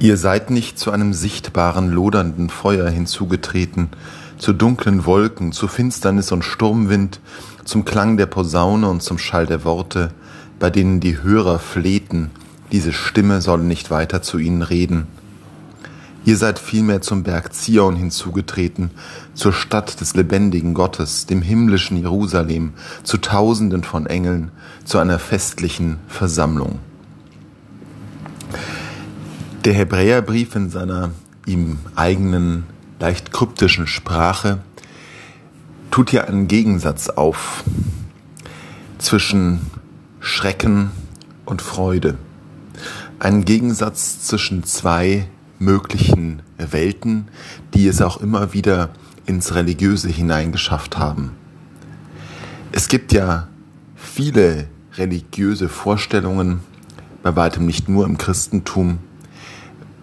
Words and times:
Ihr 0.00 0.16
seid 0.16 0.50
nicht 0.50 0.78
zu 0.78 0.92
einem 0.92 1.12
sichtbaren, 1.12 1.90
lodernden 1.90 2.50
Feuer 2.50 2.88
hinzugetreten, 2.88 3.88
zu 4.38 4.52
dunklen 4.52 5.06
Wolken, 5.06 5.50
zu 5.50 5.66
Finsternis 5.66 6.30
und 6.30 6.44
Sturmwind, 6.44 7.18
zum 7.64 7.84
Klang 7.84 8.16
der 8.16 8.26
Posaune 8.26 8.88
und 8.88 9.02
zum 9.02 9.18
Schall 9.18 9.46
der 9.46 9.64
Worte, 9.64 10.10
bei 10.60 10.70
denen 10.70 11.00
die 11.00 11.20
Hörer 11.20 11.58
flehten, 11.58 12.30
diese 12.70 12.92
Stimme 12.92 13.40
solle 13.40 13.64
nicht 13.64 13.90
weiter 13.90 14.22
zu 14.22 14.38
ihnen 14.38 14.62
reden. 14.62 15.08
Ihr 16.24 16.36
seid 16.36 16.60
vielmehr 16.60 17.00
zum 17.00 17.24
Berg 17.24 17.52
Zion 17.52 17.96
hinzugetreten, 17.96 18.92
zur 19.34 19.52
Stadt 19.52 20.00
des 20.00 20.14
lebendigen 20.14 20.74
Gottes, 20.74 21.26
dem 21.26 21.42
himmlischen 21.42 21.96
Jerusalem, 21.96 22.74
zu 23.02 23.18
Tausenden 23.18 23.82
von 23.82 24.06
Engeln, 24.06 24.52
zu 24.84 24.98
einer 24.98 25.18
festlichen 25.18 25.96
Versammlung. 26.06 26.78
Der 29.68 29.76
Hebräerbrief 29.76 30.56
in 30.56 30.70
seiner 30.70 31.10
ihm 31.44 31.78
eigenen, 31.94 32.64
leicht 33.00 33.32
kryptischen 33.32 33.86
Sprache 33.86 34.60
tut 35.90 36.08
hier 36.08 36.26
einen 36.26 36.48
Gegensatz 36.48 37.10
auf 37.10 37.64
zwischen 38.96 39.60
Schrecken 40.20 40.90
und 41.44 41.60
Freude. 41.60 42.16
Einen 43.18 43.44
Gegensatz 43.44 44.22
zwischen 44.22 44.64
zwei 44.64 45.28
möglichen 45.58 46.40
Welten, 46.56 47.28
die 47.74 47.88
es 47.88 48.00
auch 48.00 48.22
immer 48.22 48.54
wieder 48.54 48.88
ins 49.26 49.54
Religiöse 49.54 50.08
hineingeschafft 50.08 50.96
haben. 50.96 51.32
Es 52.72 52.88
gibt 52.88 53.12
ja 53.12 53.48
viele 53.96 54.68
religiöse 54.94 55.68
Vorstellungen, 55.68 56.60
bei 57.22 57.36
weitem 57.36 57.66
nicht 57.66 57.90
nur 57.90 58.06
im 58.06 58.16
Christentum, 58.16 59.00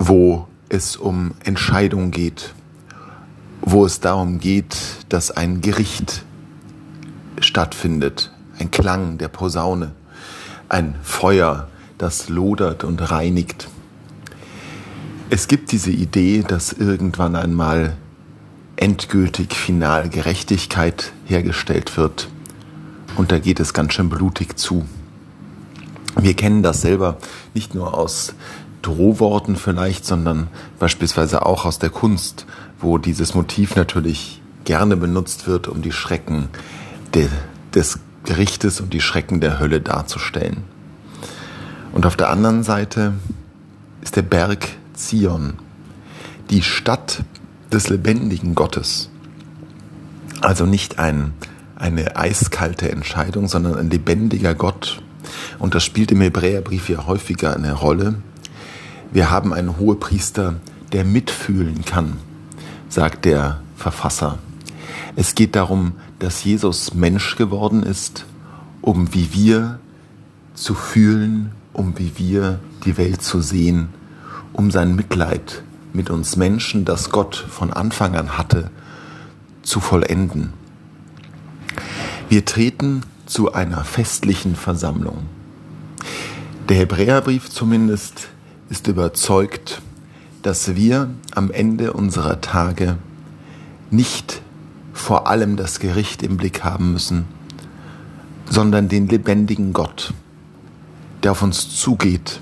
wo 0.00 0.48
es 0.70 0.96
um 0.96 1.32
Entscheidung 1.44 2.10
geht, 2.10 2.54
wo 3.60 3.84
es 3.84 4.00
darum 4.00 4.40
geht, 4.40 4.76
dass 5.10 5.30
ein 5.30 5.60
Gericht 5.60 6.24
stattfindet, 7.38 8.32
ein 8.58 8.70
Klang 8.70 9.18
der 9.18 9.28
Posaune, 9.28 9.92
ein 10.70 10.94
Feuer, 11.02 11.68
das 11.98 12.30
lodert 12.30 12.82
und 12.82 13.10
reinigt. 13.10 13.68
Es 15.28 15.48
gibt 15.48 15.70
diese 15.70 15.90
Idee, 15.90 16.44
dass 16.48 16.72
irgendwann 16.72 17.36
einmal 17.36 17.94
endgültig 18.76 19.54
final 19.54 20.08
Gerechtigkeit 20.08 21.12
hergestellt 21.26 21.98
wird. 21.98 22.28
Und 23.16 23.32
da 23.32 23.38
geht 23.38 23.60
es 23.60 23.74
ganz 23.74 23.92
schön 23.92 24.08
blutig 24.08 24.58
zu. 24.58 24.86
Wir 26.16 26.34
kennen 26.34 26.62
das 26.62 26.80
selber 26.80 27.18
nicht 27.52 27.74
nur 27.74 27.92
aus 27.92 28.34
Drohworten 28.82 29.56
vielleicht, 29.56 30.04
sondern 30.04 30.48
beispielsweise 30.78 31.44
auch 31.44 31.64
aus 31.64 31.78
der 31.78 31.90
Kunst, 31.90 32.46
wo 32.80 32.98
dieses 32.98 33.34
Motiv 33.34 33.76
natürlich 33.76 34.40
gerne 34.64 34.96
benutzt 34.96 35.46
wird, 35.46 35.68
um 35.68 35.82
die 35.82 35.92
Schrecken 35.92 36.48
de, 37.14 37.28
des 37.74 37.98
Gerichtes 38.24 38.80
und 38.80 38.92
die 38.92 39.00
Schrecken 39.00 39.40
der 39.40 39.58
Hölle 39.58 39.80
darzustellen. 39.80 40.64
Und 41.92 42.06
auf 42.06 42.16
der 42.16 42.30
anderen 42.30 42.62
Seite 42.62 43.14
ist 44.02 44.16
der 44.16 44.22
Berg 44.22 44.68
Zion, 44.94 45.54
die 46.50 46.62
Stadt 46.62 47.24
des 47.72 47.88
lebendigen 47.88 48.54
Gottes. 48.54 49.10
Also 50.40 50.66
nicht 50.66 50.98
ein, 50.98 51.32
eine 51.76 52.16
eiskalte 52.16 52.90
Entscheidung, 52.90 53.48
sondern 53.48 53.76
ein 53.76 53.90
lebendiger 53.90 54.54
Gott. 54.54 55.02
Und 55.58 55.74
das 55.74 55.84
spielt 55.84 56.12
im 56.12 56.20
Hebräerbrief 56.20 56.88
ja 56.88 57.06
häufiger 57.06 57.54
eine 57.54 57.72
Rolle. 57.72 58.16
Wir 59.12 59.30
haben 59.30 59.52
einen 59.52 59.78
Hohepriester, 59.78 60.56
der 60.92 61.04
mitfühlen 61.04 61.84
kann, 61.84 62.16
sagt 62.88 63.24
der 63.24 63.60
Verfasser. 63.76 64.38
Es 65.16 65.34
geht 65.34 65.56
darum, 65.56 65.92
dass 66.18 66.44
Jesus 66.44 66.94
Mensch 66.94 67.36
geworden 67.36 67.82
ist, 67.82 68.26
um 68.80 69.14
wie 69.14 69.32
wir 69.32 69.78
zu 70.54 70.74
fühlen, 70.74 71.52
um 71.72 71.98
wie 71.98 72.12
wir 72.16 72.60
die 72.84 72.96
Welt 72.96 73.22
zu 73.22 73.40
sehen 73.40 73.88
um 74.52 74.70
sein 74.70 74.94
Mitleid 74.94 75.62
mit 75.92 76.10
uns 76.10 76.36
Menschen, 76.36 76.84
das 76.84 77.10
Gott 77.10 77.34
von 77.34 77.72
Anfang 77.72 78.14
an 78.14 78.36
hatte, 78.36 78.70
zu 79.62 79.80
vollenden. 79.80 80.52
Wir 82.28 82.44
treten 82.44 83.02
zu 83.26 83.52
einer 83.52 83.84
festlichen 83.84 84.56
Versammlung. 84.56 85.26
Der 86.68 86.76
Hebräerbrief 86.76 87.50
zumindest 87.50 88.28
ist 88.70 88.86
überzeugt, 88.88 89.82
dass 90.42 90.74
wir 90.74 91.10
am 91.34 91.50
Ende 91.50 91.92
unserer 91.92 92.40
Tage 92.40 92.96
nicht 93.90 94.40
vor 94.94 95.26
allem 95.26 95.56
das 95.56 95.80
Gericht 95.80 96.22
im 96.22 96.38
Blick 96.38 96.64
haben 96.64 96.92
müssen, 96.92 97.26
sondern 98.48 98.88
den 98.88 99.08
lebendigen 99.08 99.72
Gott, 99.72 100.14
der 101.22 101.32
auf 101.32 101.42
uns 101.42 101.68
zugeht 101.68 102.40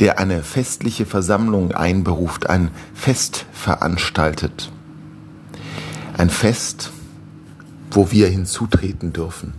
der 0.00 0.18
eine 0.18 0.42
festliche 0.42 1.06
Versammlung 1.06 1.72
einberuft, 1.72 2.48
ein 2.48 2.70
Fest 2.94 3.46
veranstaltet. 3.52 4.70
Ein 6.16 6.30
Fest, 6.30 6.90
wo 7.90 8.10
wir 8.10 8.28
hinzutreten 8.28 9.12
dürfen. 9.12 9.54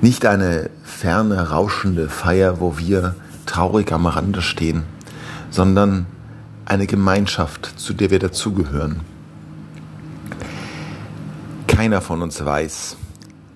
Nicht 0.00 0.26
eine 0.26 0.70
ferne, 0.82 1.50
rauschende 1.50 2.08
Feier, 2.08 2.60
wo 2.60 2.78
wir 2.78 3.14
traurig 3.46 3.92
am 3.92 4.06
Rande 4.06 4.42
stehen, 4.42 4.84
sondern 5.50 6.06
eine 6.64 6.86
Gemeinschaft, 6.86 7.72
zu 7.76 7.92
der 7.92 8.10
wir 8.10 8.18
dazugehören. 8.18 9.00
Keiner 11.66 12.00
von 12.00 12.22
uns 12.22 12.44
weiß, 12.44 12.96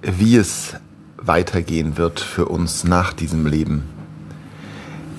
wie 0.03 0.37
es 0.37 0.75
weitergehen 1.17 1.97
wird 1.97 2.21
für 2.21 2.47
uns 2.47 2.85
nach 2.85 3.13
diesem 3.13 3.47
Leben. 3.47 3.85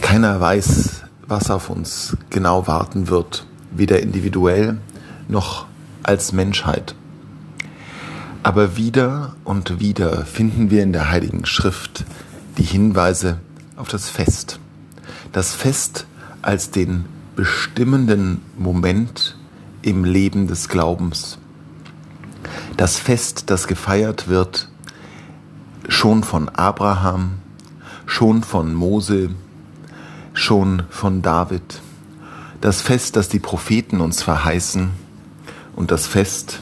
Keiner 0.02 0.40
weiß, 0.40 1.04
was 1.28 1.52
auf 1.52 1.70
uns 1.70 2.18
genau 2.30 2.68
warten 2.68 3.10
wird, 3.10 3.46
weder 3.72 4.00
individuell 4.00 4.78
noch 5.28 5.66
als 6.04 6.32
Menschheit. 6.32 6.96
Aber 8.44 8.78
wieder 8.78 9.36
und 9.44 9.80
wieder 9.80 10.26
finden 10.26 10.72
wir 10.72 10.84
in 10.84 10.94
der 10.94 11.12
Heiligen 11.12 11.46
Schrift 11.46 12.06
die 12.58 12.64
Hinweise 12.64 13.40
auf 13.78 13.88
das 13.88 14.10
Fest. 14.10 14.60
Das 15.32 15.54
Fest 15.54 16.06
als 16.42 16.72
den 16.72 17.06
bestimmenden 17.36 18.42
Moment 18.58 19.38
im 19.82 20.04
Leben 20.04 20.48
des 20.48 20.70
Glaubens. 20.70 21.38
Das 22.76 22.98
Fest, 22.98 23.50
das 23.50 23.68
gefeiert 23.68 24.28
wird, 24.28 24.70
schon 25.88 26.24
von 26.24 26.50
Abraham, 26.50 27.34
schon 28.06 28.44
von 28.44 28.74
Mose, 28.74 29.30
schon 30.34 30.84
von 30.90 31.22
David, 31.22 31.82
das 32.62 32.82
Fest, 32.82 33.16
das 33.16 33.30
die 33.30 33.40
Propheten 33.40 34.02
uns 34.02 34.24
verheißen 34.24 34.90
und 35.76 35.92
das 35.92 36.08
Fest, 36.08 36.62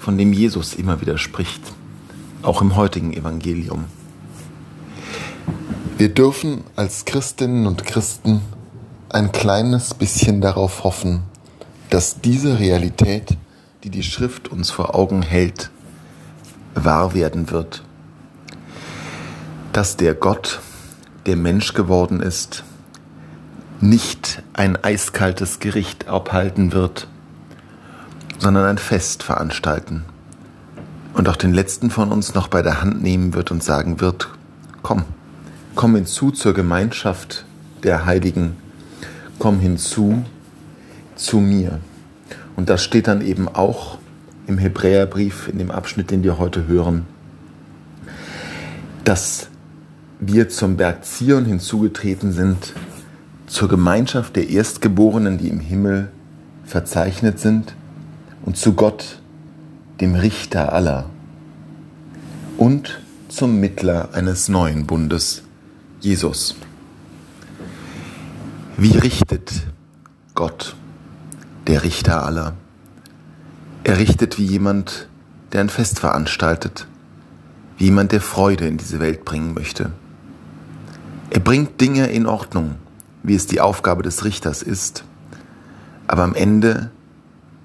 von 0.00 0.16
dem 0.16 0.32
Jesus 0.32 0.74
immer 0.74 1.00
wieder 1.00 1.18
spricht, 1.18 1.60
auch 2.42 2.62
im 2.62 2.76
heutigen 2.76 3.12
Evangelium. 3.12 3.84
Wir 5.98 6.14
dürfen 6.14 6.62
als 6.76 7.06
Christinnen 7.06 7.66
und 7.66 7.84
Christen 7.84 8.42
ein 9.08 9.32
kleines 9.32 9.94
bisschen 9.94 10.40
darauf 10.40 10.84
hoffen, 10.84 11.24
dass 11.90 12.20
diese 12.20 12.60
Realität, 12.60 13.36
die 13.82 13.90
die 13.90 14.04
Schrift 14.04 14.46
uns 14.46 14.70
vor 14.70 14.94
Augen 14.94 15.22
hält, 15.22 15.72
wahr 16.76 17.14
werden 17.14 17.50
wird. 17.50 17.82
Dass 19.72 19.96
der 19.96 20.14
Gott, 20.14 20.60
der 21.26 21.34
Mensch 21.34 21.74
geworden 21.74 22.20
ist, 22.20 22.62
nicht 23.80 24.44
ein 24.52 24.76
eiskaltes 24.76 25.58
Gericht 25.58 26.06
abhalten 26.06 26.70
wird, 26.70 27.08
sondern 28.38 28.66
ein 28.66 28.78
Fest 28.78 29.24
veranstalten 29.24 30.04
und 31.14 31.28
auch 31.28 31.34
den 31.34 31.52
letzten 31.52 31.90
von 31.90 32.12
uns 32.12 32.34
noch 32.34 32.46
bei 32.46 32.62
der 32.62 32.82
Hand 32.82 33.02
nehmen 33.02 33.34
wird 33.34 33.50
und 33.50 33.64
sagen 33.64 34.00
wird, 34.00 34.28
komm, 34.82 35.04
komm 35.74 35.94
hinzu 35.94 36.30
zur 36.30 36.54
Gemeinschaft 36.54 37.44
der 37.82 38.06
Heiligen, 38.06 38.56
komm 39.38 39.60
hinzu 39.60 40.24
zu 41.14 41.38
mir. 41.38 41.80
Und 42.56 42.68
das 42.68 42.82
steht 42.82 43.06
dann 43.06 43.20
eben 43.20 43.48
auch 43.48 43.98
im 44.46 44.58
Hebräerbrief, 44.58 45.48
in 45.48 45.58
dem 45.58 45.70
Abschnitt, 45.70 46.10
den 46.10 46.22
wir 46.22 46.38
heute 46.38 46.66
hören, 46.66 47.06
dass 49.04 49.48
wir 50.20 50.48
zum 50.48 50.76
Berg 50.76 51.04
Zion 51.04 51.44
hinzugetreten 51.44 52.32
sind, 52.32 52.74
zur 53.46 53.68
Gemeinschaft 53.68 54.36
der 54.36 54.48
Erstgeborenen, 54.48 55.38
die 55.38 55.48
im 55.48 55.60
Himmel 55.60 56.08
verzeichnet 56.64 57.38
sind, 57.38 57.74
und 58.44 58.56
zu 58.56 58.74
Gott, 58.74 59.20
dem 60.00 60.14
Richter 60.14 60.72
aller, 60.72 61.08
und 62.56 63.00
zum 63.28 63.60
Mittler 63.60 64.10
eines 64.12 64.48
neuen 64.48 64.86
Bundes, 64.86 65.42
Jesus. 66.00 66.54
Wie 68.76 68.96
richtet 68.96 69.66
Gott, 70.36 70.76
der 71.66 71.82
Richter 71.82 72.24
aller? 72.24 72.54
Er 73.82 73.98
richtet 73.98 74.38
wie 74.38 74.44
jemand, 74.44 75.08
der 75.50 75.62
ein 75.62 75.68
Fest 75.68 75.98
veranstaltet, 75.98 76.86
wie 77.78 77.86
jemand, 77.86 78.12
der 78.12 78.20
Freude 78.20 78.68
in 78.68 78.76
diese 78.76 79.00
Welt 79.00 79.24
bringen 79.24 79.54
möchte. 79.54 79.90
Er 81.30 81.40
bringt 81.40 81.80
Dinge 81.80 82.06
in 82.06 82.26
Ordnung, 82.26 82.76
wie 83.24 83.34
es 83.34 83.48
die 83.48 83.60
Aufgabe 83.60 84.04
des 84.04 84.24
Richters 84.24 84.62
ist, 84.62 85.02
aber 86.06 86.22
am 86.22 86.36
Ende 86.36 86.92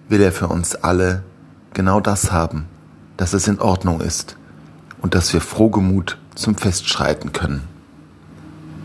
will 0.09 0.21
er 0.21 0.31
für 0.31 0.47
uns 0.47 0.74
alle 0.74 1.24
genau 1.75 2.00
das 2.00 2.31
haben, 2.31 2.65
dass 3.15 3.33
es 3.33 3.47
in 3.47 3.59
Ordnung 3.59 4.01
ist 4.01 4.38
und 5.03 5.13
dass 5.13 5.33
wir 5.33 5.41
frohgemut 5.41 6.18
zum 6.33 6.56
Fest 6.56 6.89
schreiten 6.89 7.31
können. 7.31 7.72